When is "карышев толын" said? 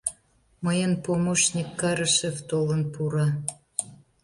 1.79-2.81